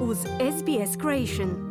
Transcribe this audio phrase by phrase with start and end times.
[0.00, 1.68] uz SBS Creation.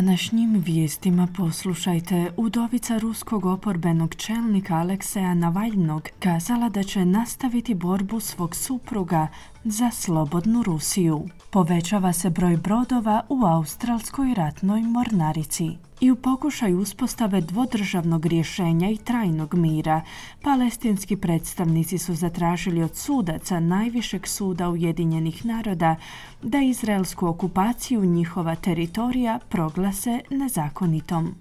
[0.00, 8.56] Današnjim vijestima poslušajte, udovica ruskog oporbenog čelnika Alekseja Navaljnog kazala da će nastaviti borbu svog
[8.56, 9.28] supruga
[9.64, 11.28] za slobodnu Rusiju.
[11.50, 15.70] Povećava se broj brodova u Australskoj ratnoj mornarici.
[16.00, 20.00] I u pokušaju uspostave dvodržavnog rješenja i trajnog mira,
[20.42, 25.96] palestinski predstavnici su zatražili od sudaca najvišeg suda Ujedinjenih naroda
[26.42, 31.34] da izraelsku okupaciju njihova teritorija proglase nezakonitom.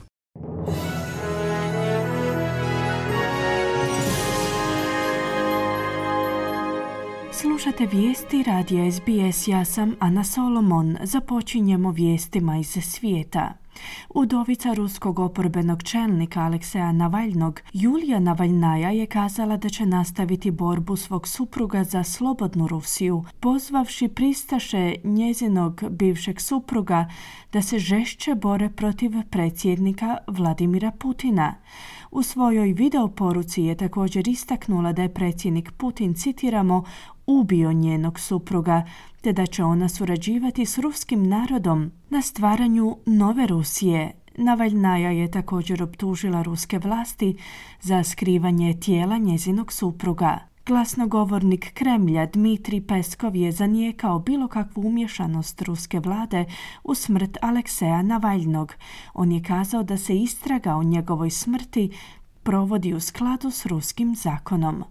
[7.42, 10.98] Slušate vijesti radija SBS, ja sam Ana Solomon.
[11.04, 13.54] Započinjemo vijestima iz svijeta.
[14.10, 21.28] Udovica ruskog oporbenog čelnika Alekseja Navaljnog, Julija Navaljnaja je kazala da će nastaviti borbu svog
[21.28, 27.10] supruga za slobodnu Rusiju, pozvavši pristaše njezinog bivšeg supruga
[27.54, 31.56] da se žešće bore protiv predsjednika Vladimira Putina.
[32.12, 36.84] U svojoj videoporuci je također istaknula da je predsjednik Putin, citiramo,
[37.30, 38.86] ubio njenog supruga,
[39.22, 44.12] te da će ona surađivati s ruskim narodom na stvaranju nove Rusije.
[44.38, 47.38] Navaljnaja je također optužila ruske vlasti
[47.82, 50.40] za skrivanje tijela njezinog supruga.
[50.66, 56.46] Glasnogovornik Kremlja Dmitri Peskov je zanijekao bilo kakvu umješanost ruske vlade
[56.84, 58.74] u smrt Alekseja Navaljnog.
[59.14, 61.92] On je kazao da se istraga o njegovoj smrti
[62.44, 64.84] provodi u skladu s ruskim zakonom.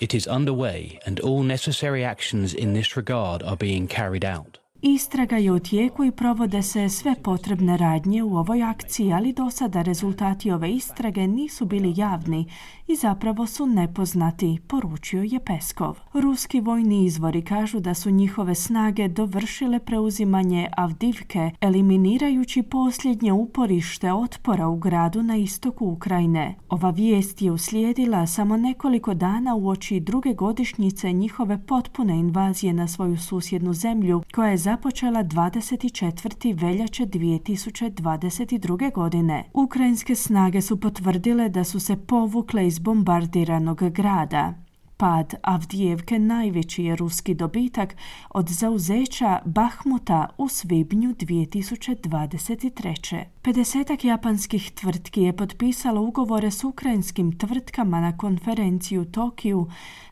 [0.00, 4.58] It is underway and all necessary actions in this regard are being carried out.
[4.82, 9.50] Istraga je u tijeku i provode se sve potrebne radnje u ovoj akciji, ali do
[9.50, 12.46] sada rezultati ove istrage nisu bili javni
[12.86, 15.98] i zapravo su nepoznati, poručio je Peskov.
[16.14, 24.68] Ruski vojni izvori kažu da su njihove snage dovršile preuzimanje Avdivke, eliminirajući posljednje uporište otpora
[24.68, 26.54] u gradu na istoku Ukrajine.
[26.68, 32.88] Ova vijest je uslijedila samo nekoliko dana u oči druge godišnjice njihove potpune invazije na
[32.88, 36.60] svoju susjednu zemlju, koja je započela 24.
[36.60, 38.92] veljače 2022.
[38.92, 39.44] godine.
[39.54, 44.54] Ukrajinske snage su potvrdile da su se povukle iz bombardiranog grada.
[44.96, 47.96] Pad Avdijevke najveći je ruski dobitak
[48.30, 53.24] od zauzeća Bahmuta u svibnju 2023.
[53.48, 59.66] 50 japanskih tvrtki je potpisalo ugovore s ukrajinskim tvrtkama na konferenciju u Tokiju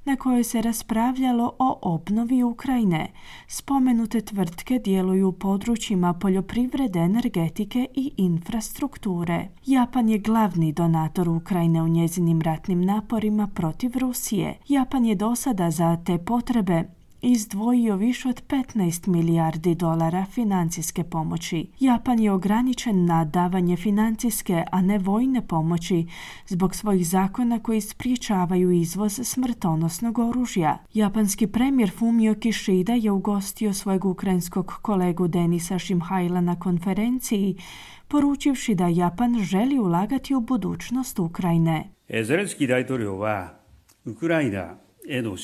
[0.04, 3.12] na kojoj se raspravljalo o obnovi Ukrajine.
[3.48, 9.48] Spomenute tvrtke djeluju u područjima poljoprivrede, energetike i infrastrukture.
[9.66, 14.58] Japan je glavni donator Ukrajine u njezinim ratnim naporima protiv Rusije.
[14.68, 16.84] Japan je do sada za te potrebe
[17.26, 21.66] izdvojio više od 15 milijardi dolara financijske pomoći.
[21.80, 26.06] Japan je ograničen na davanje financijske, a ne vojne pomoći
[26.46, 30.78] zbog svojih zakona koji spriječavaju izvoz smrtonosnog oružja.
[30.94, 37.56] Japanski premijer Fumio Kishida je ugostio svojeg ukrajinskog kolegu Denisa Šimhajla na konferenciji,
[38.08, 41.90] poručivši da Japan želi ulagati u budućnost Ukrajine.
[42.08, 43.48] E, Zelenski dajtorio wa
[44.04, 44.76] Ukrajina
[45.08, 45.36] e no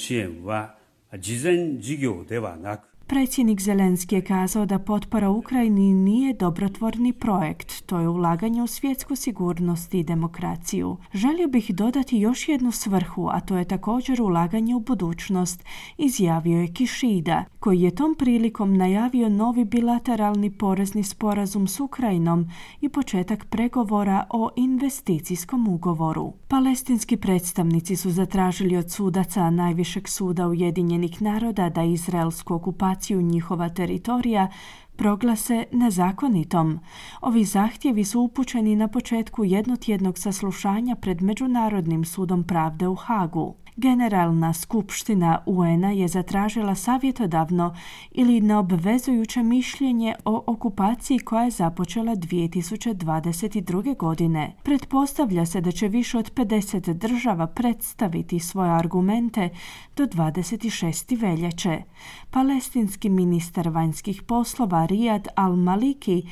[1.19, 8.67] 事前事業ではなく Predsjednik Zelenski je kazao da potpora Ukrajini nije dobrotvorni projekt, to je ulaganje u
[8.67, 10.97] svjetsku sigurnost i demokraciju.
[11.15, 15.65] Želio bih dodati još jednu svrhu, a to je također ulaganje u budućnost,
[15.99, 22.51] izjavio je Kišida, koji je tom prilikom najavio novi bilateralni porezni sporazum s Ukrajinom
[22.81, 26.33] i početak pregovora o investicijskom ugovoru.
[26.49, 34.49] Palestinski predstavnici su zatražili od sudaca najvišeg suda Ujedinjenih naroda da izraelsku okupaciju njihova teritorija
[34.97, 36.81] proglase nezakonitom.
[37.21, 43.62] Ovi zahtjevi su upućeni na početku jednotjednog saslušanja pred Međunarodnim sudom pravde u Hagu.
[43.77, 47.77] Generalna skupština UN-a je zatražila savjetodavno
[48.11, 53.97] ili neobvezujuće mišljenje o okupaciji koja je započela 2022.
[53.97, 54.57] godine.
[54.63, 59.49] Pretpostavlja se da će više od 50 država predstaviti svoje argumente
[59.97, 61.21] do 26.
[61.21, 61.83] veljače.
[62.31, 66.27] Palestinski ministar vanjskih poslova Riyad al-Maliki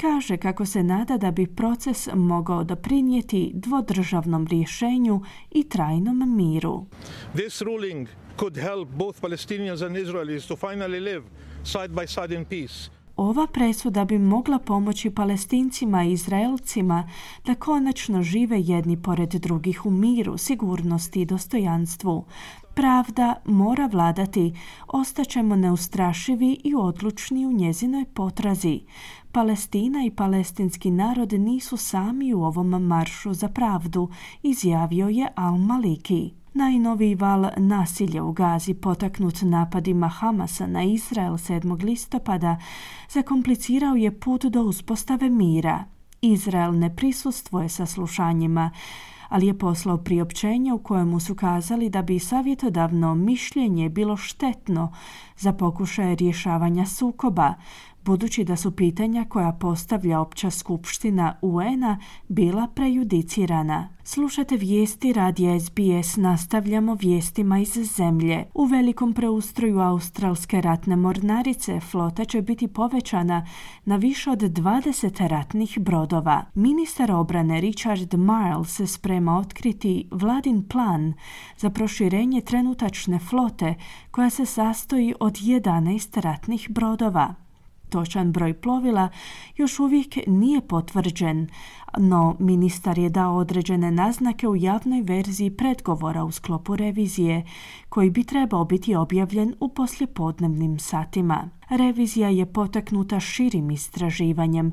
[0.00, 5.20] kaže kako se nada da bi proces mogao doprinijeti dvodržavnom rješenju
[5.50, 6.86] i trajnom miru.
[7.34, 8.08] This ruling
[8.38, 11.22] could help both Palestinians and Israelis to finally live
[11.64, 12.90] side by side in peace.
[13.20, 17.08] ova presuda bi mogla pomoći palestincima i izraelcima
[17.46, 22.24] da konačno žive jedni pored drugih u miru, sigurnosti i dostojanstvu.
[22.74, 24.54] Pravda mora vladati,
[24.88, 28.80] ostaćemo neustrašivi i odlučni u njezinoj potrazi.
[29.32, 34.08] Palestina i palestinski narod nisu sami u ovom maršu za pravdu,
[34.42, 36.30] izjavio je Al-Maliki.
[36.54, 41.84] Najnoviji val nasilja u Gazi potaknut napadima Hamasa na Izrael 7.
[41.84, 42.56] listopada
[43.08, 45.84] zakomplicirao je put do uspostave mira.
[46.20, 48.70] Izrael ne prisustvuje saslušanjima,
[49.30, 54.92] ali je poslao priopćenje u kojemu su kazali da bi savjetodavno mišljenje bilo štetno
[55.36, 57.54] za pokušaje rješavanja sukoba,
[58.04, 61.98] budući da su pitanja koja postavlja opća skupština UN-a
[62.28, 63.88] bila prejudicirana.
[64.04, 68.44] Slušate vijesti radi SBS, nastavljamo vijestima iz zemlje.
[68.54, 73.46] U velikom preustroju australske ratne mornarice flota će biti povećana
[73.84, 76.44] na više od 20 ratnih brodova.
[76.54, 81.14] Ministar obrane Richard Marles se sprema otkriti vladin plan
[81.56, 83.74] za proširenje trenutačne flote
[84.10, 87.49] koja se sastoji od 11 ratnih brodova.
[87.90, 89.08] Točan broj plovila
[89.56, 91.48] još uvijek nije potvrđen,
[91.98, 97.46] no ministar je dao određene naznake u javnoj verziji predgovora u sklopu revizije,
[97.88, 101.59] koji bi trebao biti objavljen u poslijepodnevnim satima.
[101.70, 104.72] Revizija je potaknuta širim istraživanjem,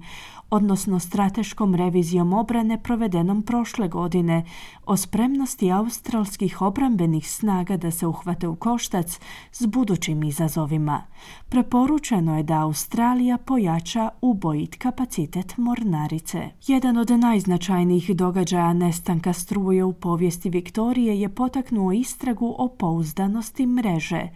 [0.49, 4.45] odnosno strateškom revizijom obrane provedenom prošle godine
[4.85, 9.19] o spremnosti australskih obrambenih snaga da se uhvate u koštac
[9.51, 11.03] s budućim izazovima.
[11.49, 16.49] Preporučeno je da Australija pojača ubojit kapacitet mornarice.
[16.67, 24.29] Jedan od najznačajnijih događaja nestanka struje u povijesti Viktorije je potaknuo istragu o pouzdanosti mreže.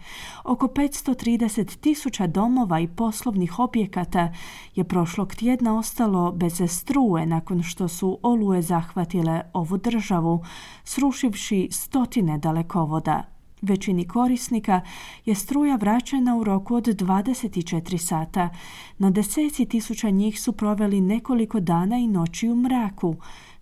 [0.44, 4.34] Oko 530 tisuća domova i poslovnih objekata
[4.76, 10.44] je prošlog tjedna ostalo bez struje nakon što su oluje zahvatile ovu državu,
[10.84, 13.24] srušivši stotine dalekovoda.
[13.62, 14.82] Većini korisnika
[15.26, 18.50] je struja vraćena u roku od 24 sata,
[18.98, 23.16] no deseci tisuća njih su proveli nekoliko dana i noći u mraku,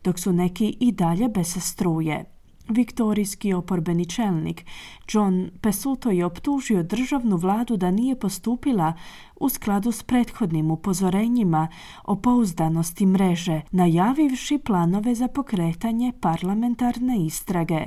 [0.04, 2.26] dok su neki i dalje bez struje.
[2.70, 4.66] Viktorijski oporbeni čelnik
[5.14, 8.94] John Pesuto je optužio državnu vladu da nije postupila
[9.40, 11.68] u skladu s prethodnim upozorenjima
[12.04, 17.80] o pouzdanosti mreže, najavivši planove za pokretanje parlamentarne istrage.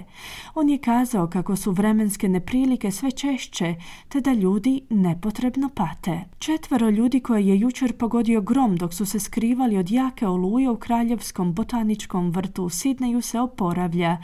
[0.54, 3.74] On je kazao kako su vremenske neprilike sve češće,
[4.08, 6.20] te da ljudi nepotrebno pate.
[6.38, 10.76] Četvero ljudi koje je jučer pogodio grom dok su se skrivali od jake oluje u
[10.76, 14.18] Kraljevskom botaničkom vrtu u Sidneju se oporavlja.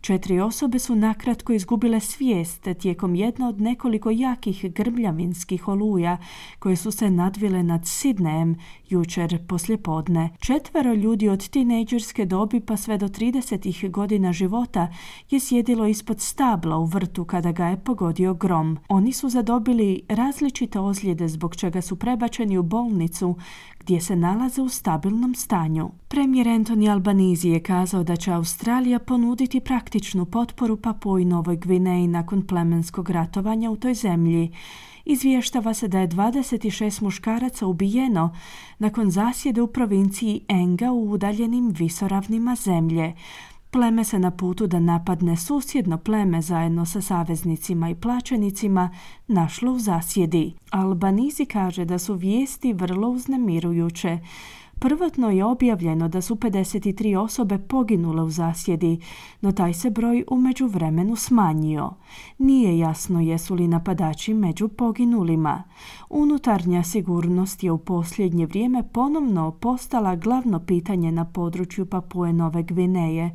[0.00, 2.00] Četiri osobe su nakratko izgubile
[2.44, 6.16] svijest tijekom jedna od nekoliko jakih grbljavinskih oluja
[6.58, 8.56] koje su se nadvile nad Sidnejem
[8.88, 10.30] jučer poslijepodne.
[10.40, 14.88] Četvero ljudi od tinejdžerske dobi pa sve do 30 godina života
[15.30, 18.78] je sjedilo ispod stabla u vrtu kada ga je pogodio grom.
[18.88, 23.36] Oni su zadobili različite ozljede zbog čega su prebačeni u bolnicu
[23.78, 25.90] gdje se nalaze u stabilnom stanju.
[26.12, 32.06] Premijer Anthony Albanizi je kazao da će Australija ponuditi praktičnu potporu Papu i Novoj Gvineji
[32.06, 34.52] nakon plemenskog ratovanja u toj zemlji.
[35.04, 38.36] Izvještava se da je 26 muškaraca ubijeno
[38.78, 43.14] nakon zasjede u provinciji Enga u udaljenim visoravnima zemlje.
[43.70, 48.90] Pleme se na putu da napadne susjedno pleme zajedno sa saveznicima i plaćenicima
[49.26, 50.54] našlo u zasjedi.
[50.70, 54.18] Albanizi kaže da su vijesti vrlo uznemirujuće.
[54.82, 59.00] Prvotno je objavljeno da su 53 osobe poginule u zasjedi,
[59.40, 61.90] no taj se broj u međuvremenu smanjio.
[62.38, 65.62] Nije jasno jesu li napadači među poginulima.
[66.10, 73.30] Unutarnja sigurnost je u posljednje vrijeme ponovno postala glavno pitanje na području Papue Nove Gvineje,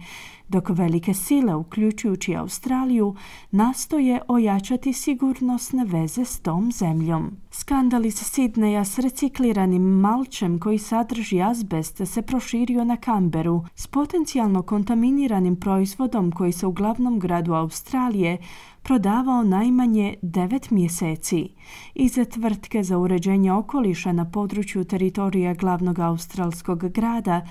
[0.48, 3.16] dok velike sile, uključujući Australiju,
[3.52, 7.32] nastoje ojačati sigurnosne veze s tom zemljom.
[7.52, 14.62] Skandal iz Sidneja s recikliranim malčem koji sadrži azbest se proširio na Kamberu s potencijalno
[14.62, 18.38] kontaminiranim proizvodom koji se u glavnom gradu Australije
[18.84, 21.50] prodavao najmanje devet mjeseci.
[21.96, 27.42] Iza tvrtke za uređenje okoliša na području teritorija glavnog australskog grada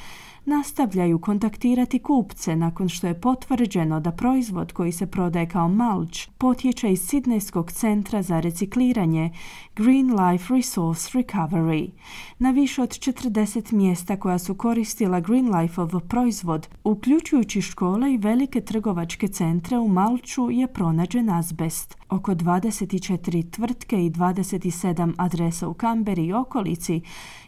[0.47, 6.93] nastavljaju kontaktirati kupce nakon što je potvrđeno da proizvod koji se prodaje kao mulch potječe
[6.93, 9.31] iz Sidnejskog centra za recikliranje
[9.77, 11.91] Green Life Resource Recovery.
[12.39, 18.61] Na više od 40 mjesta koja su koristila Green Lifeov proizvod, uključujući škole i velike
[18.61, 21.97] trgovačke centre u Malču je pronađen azbest.
[22.11, 27.01] Oko 24 tvrtke i 27 adresa u Kamberi i okolici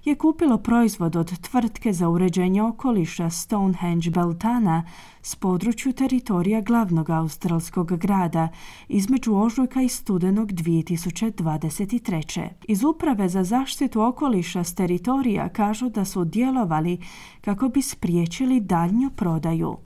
[0.09, 4.85] je kupilo proizvod od tvrtke za uređenje okoliša Stonehenge Beltana
[5.23, 8.49] s području teritorija glavnog australskog grada
[8.89, 12.49] između ožujka i studenog 2023.
[12.69, 17.01] Iz Uprave za zaštitu okoliša s teritorija kažu da su djelovali
[17.41, 19.77] kako bi spriječili daljnju prodaju.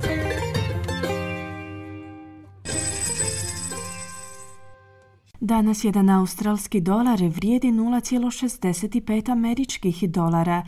[5.44, 10.62] Danas jedan australski dolar vrijedi 0,65 američkih dolara,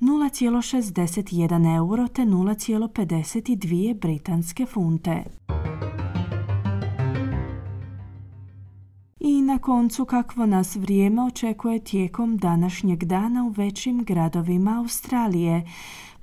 [0.00, 5.24] 0,61 euro te 0,52 britanske funte.
[9.20, 15.64] I na koncu kakvo nas vrijeme očekuje tijekom današnjeg dana u većim gradovima Australije.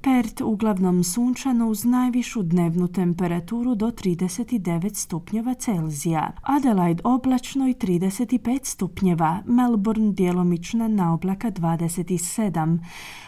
[0.07, 6.31] Pert uglavnom sunčano uz najvišu dnevnu temperaturu do 39 stupnjeva Celzija.
[6.41, 9.39] Adelaide oblačno i 35 stupnjeva.
[9.45, 12.77] Melbourne djelomična na oblaka 27.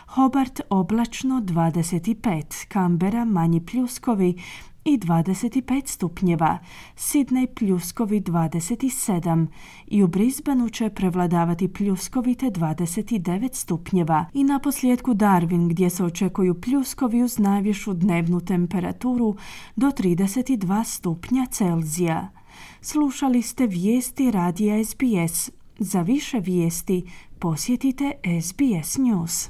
[0.07, 2.67] Hobart oblačno 25.
[2.74, 4.41] Canberra manji pljuskovi
[4.86, 6.59] i 25 stupnjeva,
[6.95, 9.48] Sidney pljuskovi 27
[9.88, 16.03] i u Brisbaneu će prevladavati pljuskovi te 29 stupnjeva i na posljedku Darwin gdje se
[16.03, 19.36] očekuju pljuskovi uz najvišu dnevnu temperaturu
[19.75, 22.29] do 32 stupnja Celzija.
[22.81, 25.51] Slušali ste vijesti radija SBS.
[25.79, 27.03] Za više vijesti
[27.39, 29.50] posjetite SBS News.